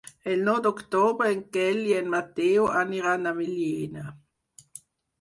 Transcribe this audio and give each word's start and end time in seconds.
El 0.35 0.39
nou 0.45 0.55
d'octubre 0.67 1.27
en 1.35 1.43
Quel 1.59 1.79
i 1.91 1.95
en 1.99 2.11
Mateu 2.15 2.67
aniran 2.83 3.33
a 3.33 3.37
Millena. 3.45 4.11